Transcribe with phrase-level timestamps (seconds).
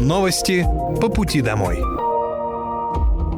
[0.00, 0.64] Новости
[1.00, 1.82] по пути домой.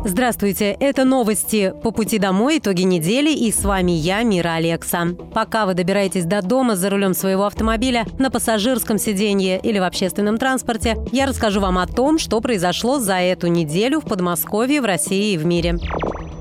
[0.04, 5.08] Здравствуйте, это новости по пути домой, итоги недели, и с вами я, Мира Алекса.
[5.32, 10.36] Пока вы добираетесь до дома за рулем своего автомобиля, на пассажирском сиденье или в общественном
[10.36, 15.32] транспорте, я расскажу вам о том, что произошло за эту неделю в Подмосковье, в России
[15.32, 15.78] и в мире.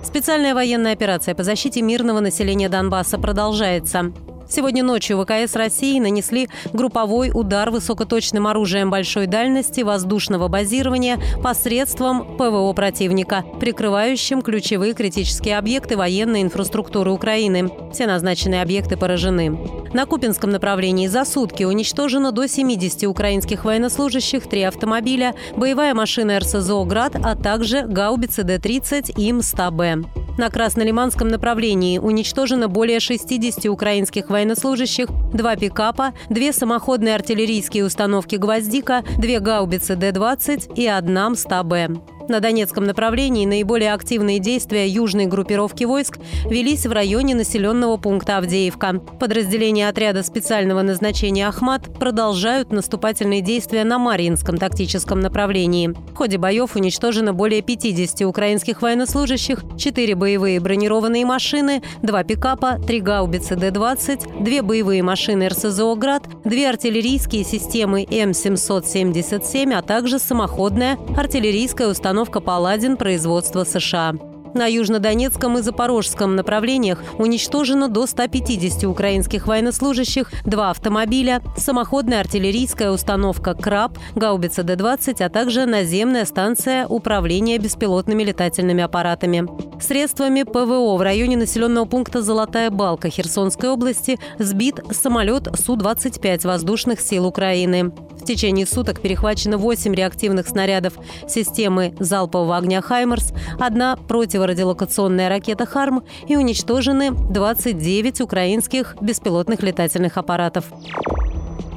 [0.04, 4.12] Специальная военная операция по защите мирного населения Донбасса продолжается.
[4.52, 12.74] Сегодня ночью ВКС России нанесли групповой удар высокоточным оружием большой дальности воздушного базирования посредством ПВО
[12.74, 17.70] противника, прикрывающим ключевые критические объекты военной инфраструктуры Украины.
[17.94, 19.56] Все назначенные объекты поражены.
[19.94, 26.84] На Купинском направлении за сутки уничтожено до 70 украинских военнослужащих, три автомобиля, боевая машина РСЗО
[26.86, 30.06] «Град», а также гаубицы Д-30 и М-100Б.
[30.38, 39.04] На Краснолиманском направлении уничтожено более 60 украинских военнослужащих, два пикапа, две самоходные артиллерийские установки «Гвоздика»,
[39.18, 42.19] две гаубицы Д-20 и одна МСТА-Б.
[42.30, 49.02] На Донецком направлении наиболее активные действия южной группировки войск велись в районе населенного пункта Авдеевка.
[49.20, 55.88] Подразделения отряда специального назначения «Ахмат» продолжают наступательные действия на Марьинском тактическом направлении.
[55.88, 63.02] В ходе боев уничтожено более 50 украинских военнослужащих, 4 боевые бронированные машины, 2 пикапа, 3
[63.02, 71.88] гаубицы Д-20, 2 боевые машины РСЗО «Град», 2 артиллерийские системы М777, а также самоходная артиллерийская
[71.88, 74.14] установка установка «Паладин» производства США.
[74.54, 83.54] На южнодонецком и запорожском направлениях уничтожено до 150 украинских военнослужащих, два автомобиля, самоходная артиллерийская установка
[83.54, 89.48] «Краб», гаубица Д-20, а также наземная станция управления беспилотными летательными аппаратами.
[89.82, 97.26] Средствами ПВО в районе населенного пункта «Золотая Балка» Херсонской области сбит самолет Су-25 воздушных сил
[97.26, 97.94] Украины.
[98.30, 100.94] Течение суток перехвачено 8 реактивных снарядов
[101.28, 110.66] системы залпового огня «Хаймерс», одна противорадиолокационная ракета «Харм» и уничтожены 29 украинских беспилотных летательных аппаратов.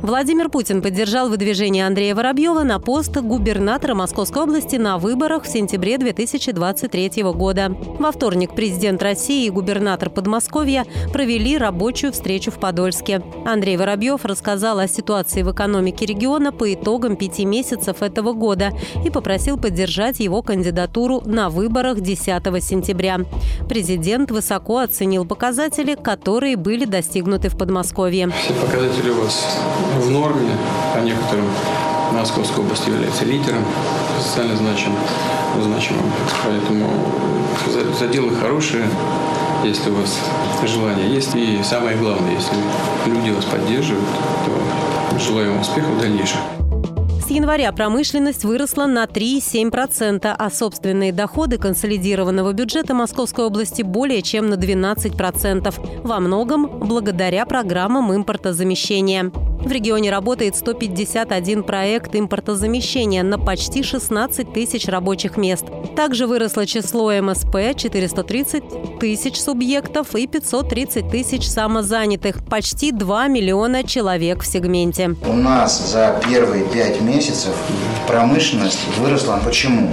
[0.02, 5.96] Владимир Путин поддержал выдвижение Андрея Воробьева на пост губернатора Московской области на выборах в сентябре
[5.96, 7.76] 2023 года.
[8.00, 13.22] Во вторник президент России и губернатор Подмосковья провели рабочую встречу в Подольске.
[13.46, 18.72] Андрей Воробьев рассказал о ситуации в экономике региона по итогам пяти месяцев этого года
[19.04, 22.26] и попросил поддержать его кандидатуру на выборах 10
[22.60, 23.20] сентября.
[23.68, 28.30] Президент высоко оценил показатели, которые были достигнуты в Подмосковье.
[28.30, 29.46] Все показатели у вас
[29.98, 30.56] в норме,
[30.94, 31.46] по некоторым
[32.12, 33.64] Московская область является лидером,
[34.20, 34.92] социально значим,
[35.60, 36.04] значимым.
[36.44, 36.86] Поэтому
[37.98, 38.84] заделы хорошие,
[39.64, 40.18] если у вас
[40.66, 41.34] желание есть.
[41.34, 42.54] И самое главное, если
[43.06, 44.04] люди вас поддерживают,
[44.46, 46.38] то желаю вам успехов в дальнейшем
[47.32, 54.54] января промышленность выросла на 3,7%, а собственные доходы консолидированного бюджета Московской области более чем на
[54.54, 56.02] 12%.
[56.02, 59.32] Во многом благодаря программам импортозамещения.
[59.64, 65.66] В регионе работает 151 проект импортозамещения на почти 16 тысяч рабочих мест.
[65.94, 72.44] Также выросло число МСП– 430 тысяч субъектов и 530 тысяч самозанятых.
[72.44, 75.14] Почти 2 миллиона человек в сегменте.
[75.26, 77.54] У нас за первые пять месяцев
[78.08, 79.40] промышленность выросла.
[79.44, 79.90] Почему?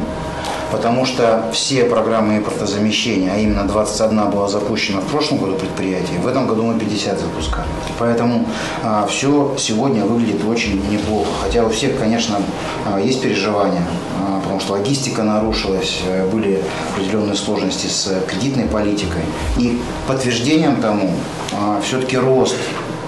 [0.71, 6.27] Потому что все программы импортозамещения, а именно 21 была запущена в прошлом году предприятий, в
[6.27, 7.67] этом году мы 50 запускаем.
[7.97, 8.45] Поэтому
[8.83, 11.29] а, все сегодня выглядит очень неплохо.
[11.43, 12.37] Хотя у всех, конечно,
[12.85, 13.85] а, есть переживания,
[14.21, 16.61] а, потому что логистика нарушилась, а, были
[16.93, 19.23] определенные сложности с кредитной политикой.
[19.57, 21.11] И подтверждением тому
[21.53, 22.57] а, все-таки рост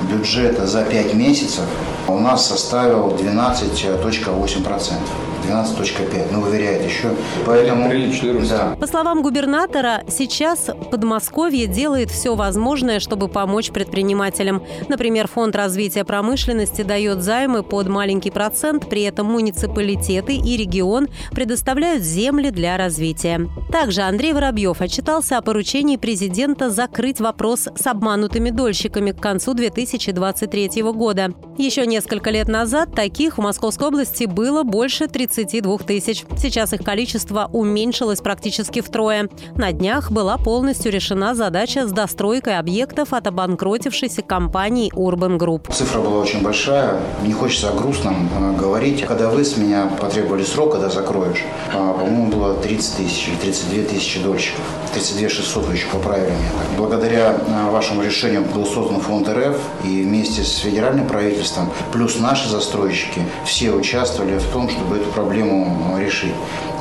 [0.09, 1.65] бюджета за 5 месяцев
[2.07, 5.30] у нас составил 12.8%.
[5.47, 7.09] 12.5, ну, выверяет еще.
[7.45, 8.49] Поэтому, Приличный рост.
[8.49, 8.75] Да.
[8.79, 14.63] По словам губернатора, сейчас Подмосковье делает все возможное, чтобы помочь предпринимателям.
[14.87, 22.03] Например, Фонд развития промышленности дает займы под маленький процент, при этом муниципалитеты и регион предоставляют
[22.03, 23.47] земли для развития.
[23.71, 30.81] Также Андрей Воробьев отчитался о поручении президента закрыть вопрос с обманутыми дольщиками к концу 2023
[30.93, 31.33] года.
[31.57, 36.25] Еще несколько лет назад таких в Московской области было больше 32 тысяч.
[36.37, 39.29] Сейчас их количество уменьшилось практически втрое.
[39.55, 45.73] На днях была полностью решена задача с достройкой объектов от обанкротившейся компании Urban Group.
[45.73, 46.99] Цифра была очень большая.
[47.25, 49.05] Не хочется о грустном э, говорить.
[49.05, 51.43] Когда вы с меня потребовали срок, когда закроешь,
[51.73, 54.63] а, по-моему, было 30 тысяч или 32 тысячи дольщиков.
[54.93, 56.51] 32 600 вы еще поправили меня.
[56.77, 62.49] Благодаря э, вашему решению был создан фонд РФ, и вместе с федеральным правительством плюс наши
[62.49, 66.33] застройщики, все участвовали в том, чтобы эту проблему решить.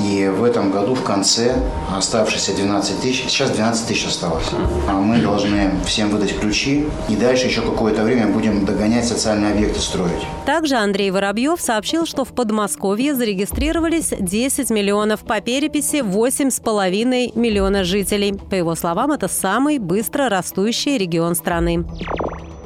[0.03, 1.55] И в этом году в конце
[1.95, 4.47] оставшиеся 12 тысяч, сейчас 12 тысяч осталось.
[4.89, 9.81] А мы должны всем выдать ключи и дальше еще какое-то время будем догонять социальные объекты
[9.81, 10.27] строить.
[10.47, 18.33] Также Андрей Воробьев сообщил, что в Подмосковье зарегистрировались 10 миллионов по переписи 8,5 миллиона жителей.
[18.33, 21.85] По его словам, это самый быстро растущий регион страны.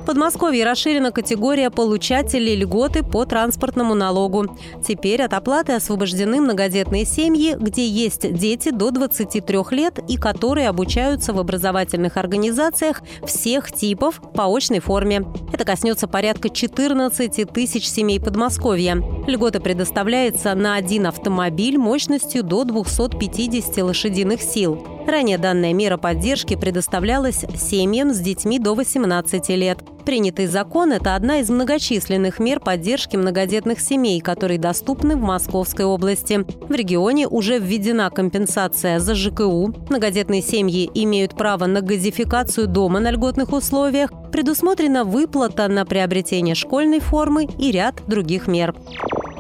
[0.05, 4.55] В Подмосковье расширена категория получателей льготы по транспортному налогу.
[4.87, 11.33] Теперь от оплаты освобождены многодетные семьи, где есть дети до 23 лет и которые обучаются
[11.33, 15.25] в образовательных организациях всех типов по очной форме.
[15.55, 18.97] Это коснется порядка 14 тысяч семей Подмосковья.
[19.27, 24.94] Льгота предоставляется на один автомобиль мощностью до 250 лошадиных сил.
[25.07, 29.79] Ранее данная мера поддержки предоставлялась семьям с детьми до 18 лет.
[30.07, 36.45] Принятый закон– это одна из многочисленных мер поддержки многодетных семей, которые доступны в Московской области.
[36.69, 39.75] В регионе уже введена компенсация за ЖКУ.
[39.89, 44.11] Многодетные семьи имеют право на газификацию дома на льготных условиях.
[44.33, 48.75] Предусмотрена выплата на приобретение школьной формы и ряд других мер.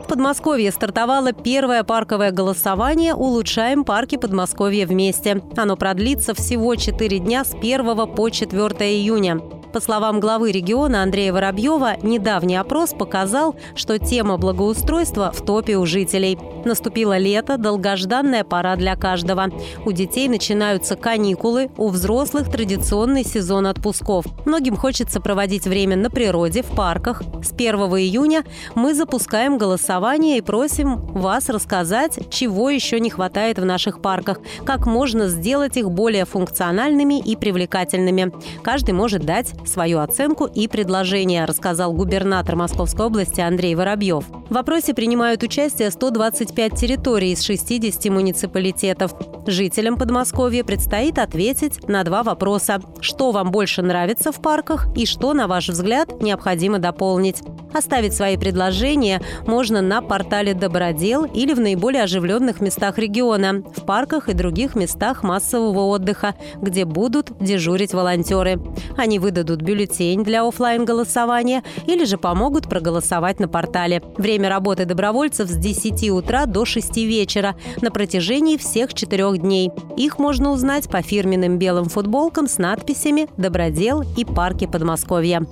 [0.04, 5.42] В Подмосковье стартовало первое парковое голосование «Улучшаем парки Подмосковья вместе».
[5.56, 9.40] Оно продлится всего 4 дня с 1 по 4 июня.
[9.72, 15.86] По словам главы региона Андрея Воробьева, недавний опрос показал, что тема благоустройства в топе у
[15.86, 16.38] жителей.
[16.64, 19.50] Наступило лето, долгожданная пора для каждого.
[19.84, 24.24] У детей начинаются каникулы, у взрослых традиционный сезон отпусков.
[24.46, 27.22] Многим хочется проводить время на природе, в парках.
[27.42, 28.44] С 1 июня
[28.74, 34.86] мы запускаем голосование и просим вас рассказать, чего еще не хватает в наших парках, как
[34.86, 38.32] можно сделать их более функциональными и привлекательными.
[38.62, 44.24] Каждый может дать свою оценку и предложение, рассказал губернатор Московской области Андрей Воробьев.
[44.48, 49.14] В вопросе принимают участие 125 территорий из 60 муниципалитетов.
[49.46, 52.80] Жителям Подмосковья предстоит ответить на два вопроса.
[53.00, 57.42] Что вам больше нравится в парках и что, на ваш взгляд, необходимо дополнить?
[57.74, 64.28] Оставить свои предложения можно на портале «Добродел» или в наиболее оживленных местах региона, в парках
[64.28, 68.60] и других местах массового отдыха, где будут дежурить волонтеры.
[68.96, 74.02] Они выдадут бюллетень для офлайн голосования или же помогут проголосовать на портале.
[74.16, 79.70] Время работы добровольцев с 10 утра до 6 вечера на протяжении всех четырех дней.
[79.96, 85.46] Их можно узнать по фирменным белым футболкам с надписями «Добродел» и «Парки Подмосковья».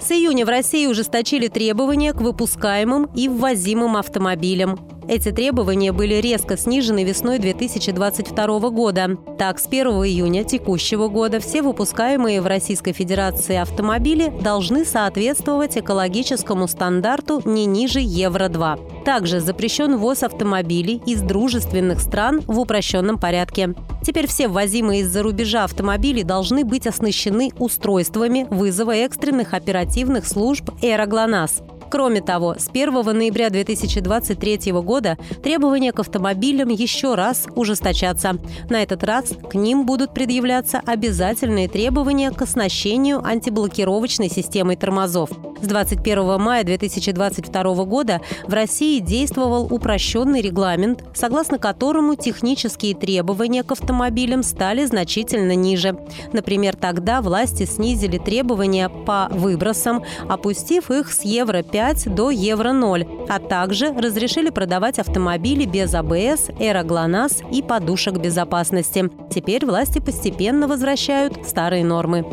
[0.00, 4.95] С июня в России ужесточили требования к выпускаемым и ввозимым автомобилям.
[5.08, 9.16] Эти требования были резко снижены весной 2022 года.
[9.38, 16.66] Так, с 1 июня текущего года все выпускаемые в Российской Федерации автомобили должны соответствовать экологическому
[16.66, 19.04] стандарту не ниже Евро-2.
[19.04, 23.74] Также запрещен ввоз автомобилей из дружественных стран в упрощенном порядке.
[24.02, 31.62] Теперь все ввозимые из-за рубежа автомобили должны быть оснащены устройствами вызова экстренных оперативных служб «Эроглонасс».
[31.90, 38.38] Кроме того, с 1 ноября 2023 года требования к автомобилям еще раз ужесточатся.
[38.68, 45.30] На этот раз к ним будут предъявляться обязательные требования к оснащению антиблокировочной системой тормозов.
[45.60, 53.72] С 21 мая 2022 года в России действовал упрощенный регламент, согласно которому технические требования к
[53.72, 55.96] автомобилям стали значительно ниже.
[56.32, 63.38] Например, тогда власти снизили требования по выбросам, опустив их с Евро-5 5 до Евро-0, а
[63.38, 69.10] также разрешили продавать автомобили без АБС, эроглонасс и подушек безопасности.
[69.30, 72.24] Теперь власти постепенно возвращают старые нормы.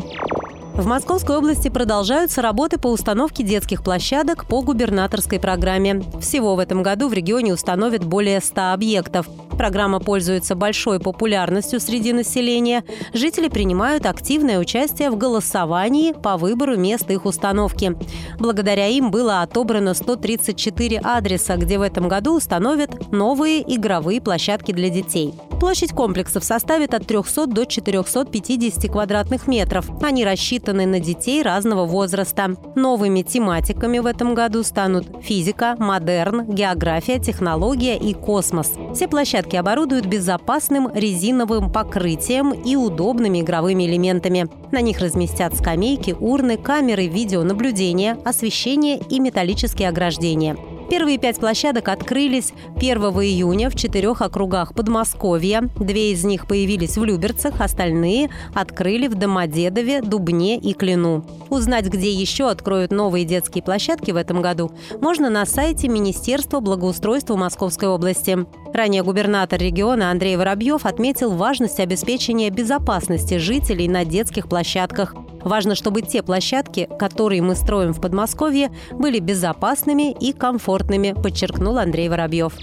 [0.74, 6.02] В Московской области продолжаются работы по установке детских площадок по губернаторской программе.
[6.20, 9.28] Всего в этом году в регионе установят более 100 объектов.
[9.56, 12.84] Программа пользуется большой популярностью среди населения.
[13.12, 17.96] Жители принимают активное участие в голосовании по выбору мест их установки.
[18.38, 24.88] Благодаря им было отобрано 134 адреса, где в этом году установят новые игровые площадки для
[24.88, 25.34] детей.
[25.60, 29.88] Площадь комплексов составит от 300 до 450 квадратных метров.
[30.02, 32.56] Они рассчитаны на детей разного возраста.
[32.74, 38.72] Новыми тематиками в этом году станут физика, модерн, география, технология и космос.
[38.94, 39.08] Все
[39.44, 44.48] площадки оборудуют безопасным резиновым покрытием и удобными игровыми элементами.
[44.72, 50.56] На них разместят скамейки, урны, камеры видеонаблюдения, освещение и металлические ограждения.
[50.90, 55.68] Первые пять площадок открылись 1 июня в четырех округах Подмосковья.
[55.78, 61.24] Две из них появились в Люберцах, остальные открыли в Домодедове, Дубне и Клину.
[61.48, 67.36] Узнать, где еще откроют новые детские площадки в этом году, можно на сайте Министерства благоустройства
[67.36, 68.46] Московской области.
[68.72, 75.14] Ранее губернатор региона Андрей Воробьев отметил важность обеспечения безопасности жителей на детских площадках.
[75.44, 82.08] Важно, чтобы те площадки, которые мы строим в Подмосковье, были безопасными и комфортными, подчеркнул Андрей
[82.08, 82.54] Воробьев.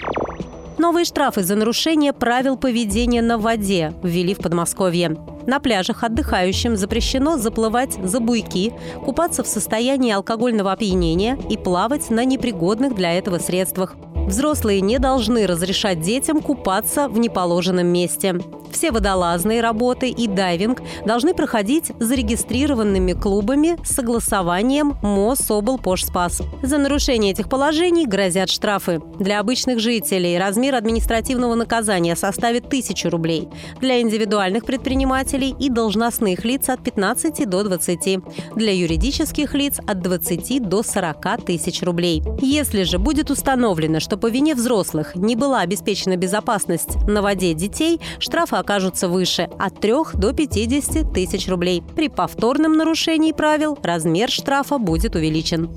[0.78, 5.16] Новые штрафы за нарушение правил поведения на воде ввели в Подмосковье.
[5.46, 8.74] На пляжах отдыхающим запрещено заплывать за буйки,
[9.06, 13.96] купаться в состоянии алкогольного опьянения и плавать на непригодных для этого средствах.
[14.28, 18.40] Взрослые не должны разрешать детям купаться в неположенном месте.
[18.72, 26.42] Все водолазные работы и дайвинг должны проходить зарегистрированными клубами с согласованием Мособлпошспас.
[26.63, 29.01] За нарушение этих положений грозят штрафы.
[29.20, 33.50] Для обычных жителей размер административного наказания составит 1000 рублей.
[33.82, 38.20] Для индивидуальных предпринимателей и должностных лиц от 15 до 20.
[38.56, 42.24] Для юридических лиц от 20 до 40 тысяч рублей.
[42.42, 48.00] Если же будет установлено, что по вине взрослых не была обеспечена безопасность на воде детей,
[48.20, 51.84] штрафы окажутся выше– от 3 до 50 тысяч рублей.
[51.96, 55.70] При повторном нарушении правил размер штрафа будет увеличен.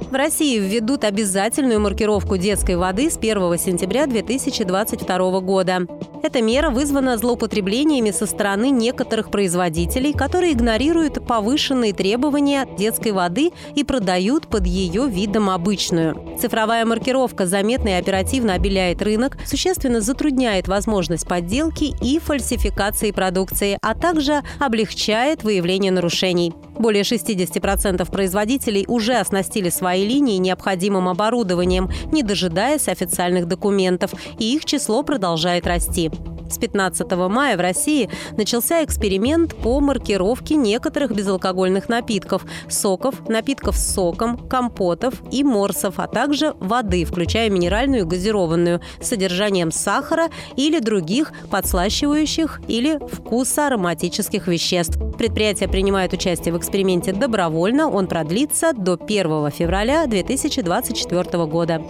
[0.00, 5.86] В России введут обязательную маркировку детской воды с 1 сентября 2022 года.
[6.22, 13.84] Эта мера вызвана злоупотреблениями со стороны некоторых производителей, которые игнорируют повышенные требования детской воды и
[13.84, 16.38] продают под ее видом обычную.
[16.40, 23.94] Цифровая маркировка заметно и оперативно обеляет рынок, существенно затрудняет возможность подделки и фальсификации продукции, а
[23.94, 26.54] также облегчает выявление нарушений.
[26.78, 34.64] Более 60% производителей уже оснастили свои линии необходимым оборудованием, не дожидаясь официальных документов, и их
[34.64, 36.10] число продолжает расти.
[36.54, 43.92] С 15 мая в России начался эксперимент по маркировке некоторых безалкогольных напитков– соков, напитков с
[43.92, 50.78] соком, компотов и морсов, а также воды, включая минеральную и газированную, с содержанием сахара или
[50.78, 54.96] других подслащивающих или вкусоароматических веществ.
[55.18, 61.82] Предприятие принимает участие в эксперименте добровольно, он продлится до 1 февраля 2024 года.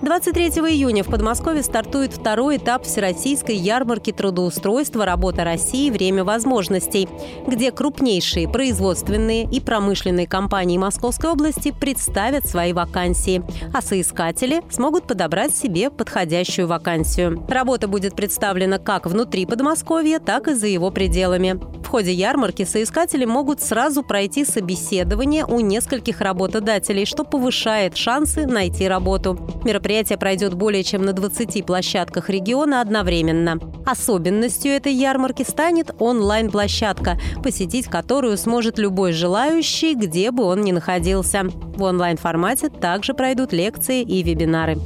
[0.00, 5.90] 23 июня в Подмосковье стартует второй этап Всероссийской ярмарки трудоустройства «Работа России.
[5.90, 7.08] Время возможностей»,
[7.46, 13.42] где крупнейшие производственные и промышленные компании Московской области представят свои вакансии,
[13.74, 17.44] а соискатели смогут подобрать себе подходящую вакансию.
[17.48, 21.60] Работа будет представлена как внутри Подмосковья, так и за его пределами.
[21.82, 28.86] В ходе ярмарки соискатели могут сразу пройти собеседование у нескольких работодателей, что повышает шансы найти
[28.86, 29.38] работу.
[29.64, 29.87] Мероприятие
[30.18, 33.58] пройдет более чем на 20 площадках региона одновременно.
[33.86, 41.44] Особенностью этой ярмарки станет онлайн-площадка, посетить которую сможет любой желающий, где бы он ни находился.
[41.76, 44.76] В онлайн-формате также пройдут лекции и вебинары.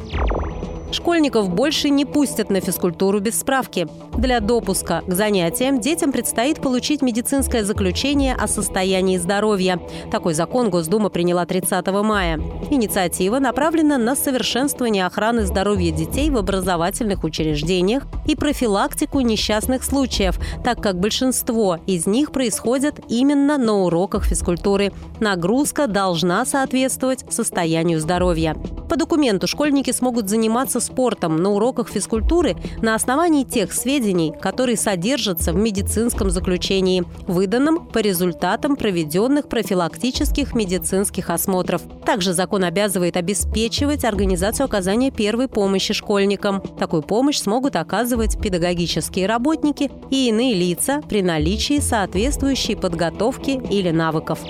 [0.93, 3.89] Школьников больше не пустят на физкультуру без справки.
[4.17, 9.81] Для допуска к занятиям детям предстоит получить медицинское заключение о состоянии здоровья.
[10.11, 12.39] Такой закон Госдума приняла 30 мая.
[12.71, 20.83] Инициатива направлена на совершенствование охраны здоровья детей в образовательных учреждениях и профилактику несчастных случаев, так
[20.83, 24.93] как большинство из них происходят именно на уроках физкультуры.
[25.21, 28.57] Нагрузка должна соответствовать состоянию здоровья.
[28.93, 35.55] По документу школьники смогут заниматься спортом на уроках физкультуры на основании тех сведений, которые содержатся
[35.55, 41.81] в медицинском заключении, выданном по результатам проведенных профилактических медицинских осмотров.
[42.05, 46.61] Также закон обязывает обеспечивать организацию оказания первой помощи школьникам.
[46.61, 54.41] Такую помощь смогут оказывать педагогические работники и иные лица при наличии соответствующей подготовки или навыков.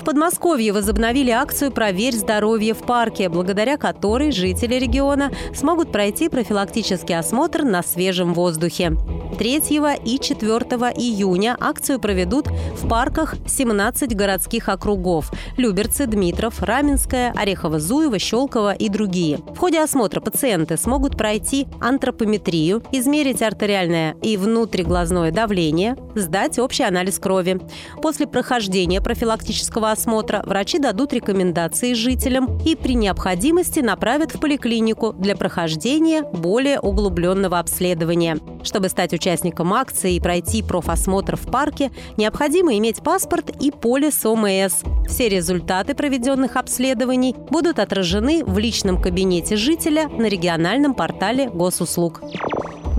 [0.00, 7.18] В Подмосковье возобновили акцию «Проверь здоровье в парке», благодаря которой жители региона смогут пройти профилактический
[7.18, 8.96] осмотр на свежем воздухе.
[9.38, 9.56] 3
[10.04, 10.58] и 4
[10.96, 19.38] июня акцию проведут в парках 17 городских округов– Люберцы, Дмитров, Раменская, Орехово-Зуево, Щелково и другие.
[19.54, 27.18] В ходе осмотра пациенты смогут пройти антропометрию, измерить артериальное и внутриглазное давление, сдать общий анализ
[27.18, 27.60] крови.
[28.00, 35.36] После прохождения профилактического осмотра врачи дадут рекомендации жителям и при необходимости направят в поликлинику для
[35.36, 38.38] прохождения более углубленного обследования.
[38.62, 44.82] Чтобы стать участником акции и пройти профосмотр в парке, необходимо иметь паспорт и полис ОМС.
[45.06, 52.22] Все результаты проведенных обследований будут отражены в личном кабинете жителя на региональном портале госуслуг.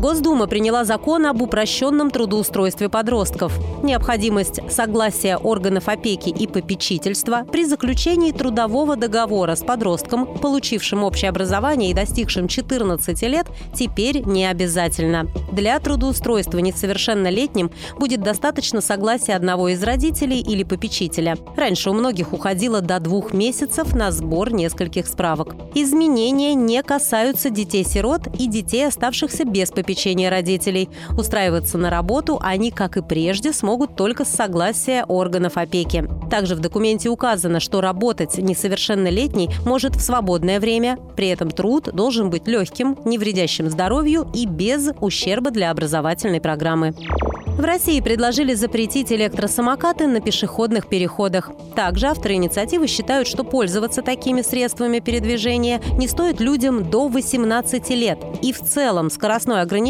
[0.01, 3.53] Госдума приняла закон об упрощенном трудоустройстве подростков.
[3.84, 11.91] Необходимость согласия органов опеки и попечительства при заключении трудового договора с подростком, получившим общее образование
[11.91, 15.27] и достигшим 14 лет, теперь не обязательно.
[15.51, 21.38] Для трудоустройства несовершеннолетним будет достаточно согласия одного из родителей или попечителя.
[21.55, 25.55] Раньше у многих уходило до двух месяцев на сбор нескольких справок.
[25.75, 30.89] Изменения не касаются детей-сирот и детей, оставшихся без попечителя попечения родителей.
[31.17, 36.07] Устраиваться на работу они, как и прежде, смогут только с согласия органов опеки.
[36.29, 40.98] Также в документе указано, что работать несовершеннолетний может в свободное время.
[41.17, 46.93] При этом труд должен быть легким, не вредящим здоровью и без ущерба для образовательной программы.
[47.62, 51.51] В России предложили запретить электросамокаты на пешеходных переходах.
[51.75, 58.19] Также авторы инициативы считают, что пользоваться такими средствами передвижения не стоит людям до 18 лет.
[58.41, 59.80] И в целом скоростное ограничение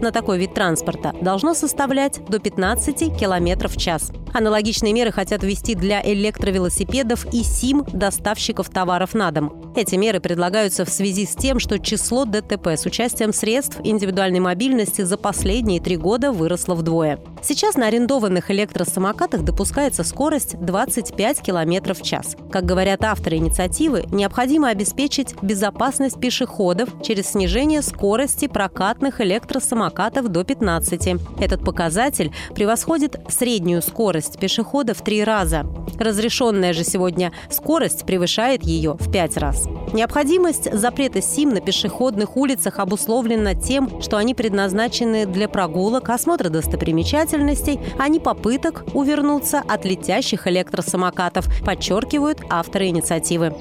[0.00, 4.12] на такой вид транспорта должно составлять до 15 км в час.
[4.32, 9.72] Аналогичные меры хотят ввести для электровелосипедов и СИМ доставщиков товаров на дом.
[9.76, 15.02] Эти меры предлагаются в связи с тем, что число ДТП с участием средств индивидуальной мобильности
[15.02, 17.18] за последние три года выросло вдвое.
[17.42, 22.36] Сейчас на арендованных электросамокатах допускается скорость 25 км в час.
[22.50, 31.20] Как говорят авторы инициативы, необходимо обеспечить безопасность пешеходов через снижение скорости прокатных электросамокатов до 15.
[31.40, 35.66] Этот показатель превосходит среднюю скорость пешехода в три раза.
[35.98, 39.66] Разрешенная же сегодня скорость превышает ее в пять раз.
[39.92, 47.80] Необходимость запрета СИМ на пешеходных улицах обусловлена тем, что они предназначены для прогулок, осмотра достопримечательностей,
[47.98, 53.54] а не попыток увернуться от летящих электросамокатов, подчеркивают авторы инициативы.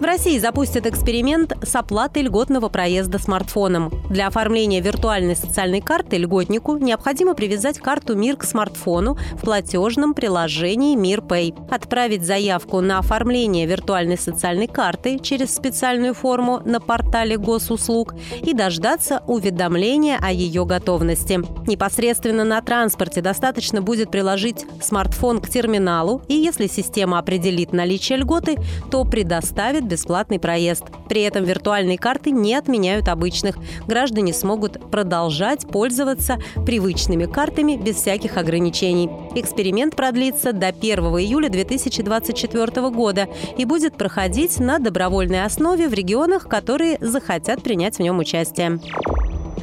[0.00, 3.92] В России запустят эксперимент с оплатой льготного проезда смартфоном.
[4.08, 10.96] Для оформления виртуальной социальной карты льготнику необходимо привязать карту МИР к смартфону в платежном приложении
[10.96, 18.14] МИР Pay, отправить заявку на оформление виртуальной социальной карты через специальную форму на портале госуслуг
[18.40, 21.40] и дождаться уведомления о ее готовности.
[21.68, 28.56] Непосредственно на транспорте достаточно будет приложить смартфон к терминалу, и если система определит наличие льготы,
[28.90, 30.84] то предоставит бесплатный проезд.
[31.08, 33.56] При этом виртуальные карты не отменяют обычных.
[33.86, 39.10] Граждане смогут продолжать пользоваться привычными картами без всяких ограничений.
[39.34, 46.48] Эксперимент продлится до 1 июля 2024 года и будет проходить на добровольной основе в регионах,
[46.48, 48.80] которые захотят принять в нем участие.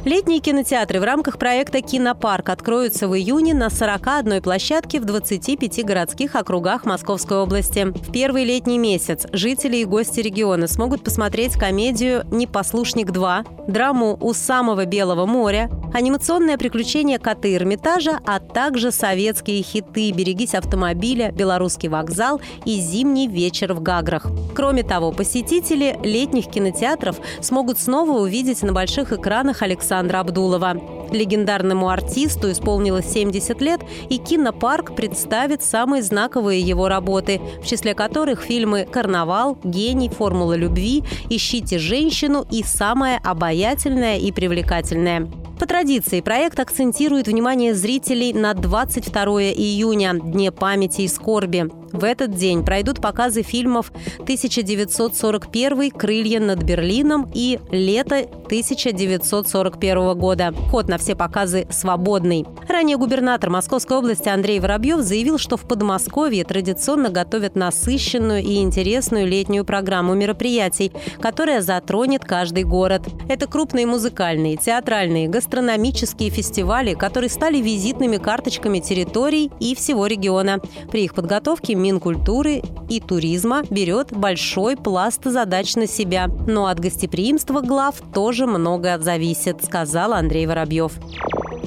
[0.04, 6.36] Летние кинотеатры в рамках проекта «Кинопарк» откроются в июне на 41 площадке в 25 городских
[6.36, 7.84] округах Московской области.
[7.84, 14.32] В первый летний месяц жители и гости региона смогут посмотреть комедию «Непослушник 2», драму «У
[14.34, 22.40] самого Белого моря», анимационное приключение «Коты Эрмитажа», а также советские хиты «Берегись автомобиля», «Белорусский вокзал»
[22.64, 24.26] и «Зимний вечер в Гаграх».
[24.54, 30.76] Кроме того, посетители летних кинотеатров смогут снова увидеть на больших экранах Александра Александра Абдулова.
[31.10, 38.42] Легендарному артисту исполнилось 70 лет, и кинопарк представит самые знаковые его работы, в числе которых
[38.42, 45.26] фильмы «Карнавал», «Гений», «Формула любви», «Ищите женщину» и «Самое обаятельное и привлекательное».
[45.58, 51.70] По традиции, проект акцентирует внимание зрителей на 22 июня, Дне памяти и скорби.
[51.92, 60.54] В этот день пройдут показы фильмов 1941 «Крылья над Берлином» и «Лето 1941 года».
[60.70, 62.46] Ход на все показы свободный.
[62.68, 69.26] Ранее губернатор Московской области Андрей Воробьев заявил, что в Подмосковье традиционно готовят насыщенную и интересную
[69.26, 73.06] летнюю программу мероприятий, которая затронет каждый город.
[73.28, 80.60] Это крупные музыкальные, театральные, гастрономические фестивали, которые стали визитными карточками территорий и всего региона.
[80.90, 86.28] При их подготовке Минкультуры и туризма берет большой пласт задач на себя.
[86.46, 90.92] Но от гостеприимства глав тоже много зависит, сказал Андрей Воробьев.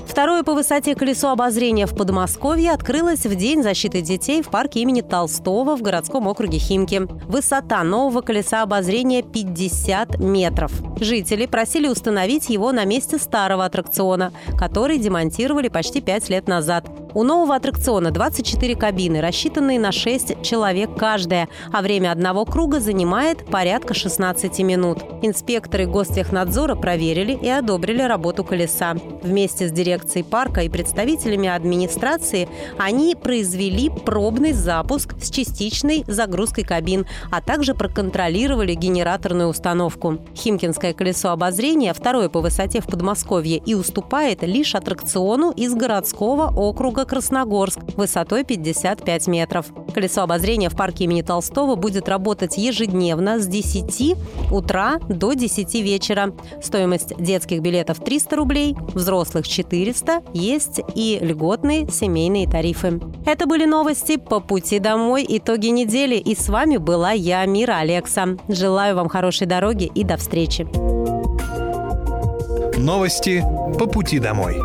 [0.08, 5.01] Второе по высоте колесо обозрения в Подмосковье открылось в День защиты детей в парке имени
[5.01, 7.08] Толстого в городском округе Химки.
[7.27, 10.71] Высота нового колеса обозрения 50 метров.
[10.99, 16.86] Жители просили установить его на месте старого аттракциона, который демонтировали почти пять лет назад.
[17.13, 23.45] У нового аттракциона 24 кабины, рассчитанные на 6 человек каждая, а время одного круга занимает
[23.45, 24.99] порядка 16 минут.
[25.21, 28.95] Инспекторы Гостехнадзора проверили и одобрили работу колеса.
[29.23, 37.06] Вместе с дирекцией парка и представителями администрации они произвели пробный запуск с частичной загрузкой кабин,
[37.32, 40.20] а также проконтролировали генераторную установку.
[40.36, 47.06] Химкинское колесо обозрения второе по высоте в Подмосковье и уступает лишь аттракциону из городского округа
[47.06, 49.67] Красногорск высотой 55 метров.
[49.94, 54.15] Колесо обозрения в парке имени Толстого будет работать ежедневно с 10
[54.52, 56.34] утра до 10 вечера.
[56.62, 63.00] Стоимость детских билетов 300 рублей, взрослых 400, есть и льготные семейные тарифы.
[63.26, 66.16] Это были новости по пути домой, итоги недели.
[66.16, 68.38] И с вами была я, Мира Алекса.
[68.50, 70.68] Желаю вам хорошей дороги и до встречи.
[72.78, 73.44] Новости
[73.80, 74.58] по пути домой.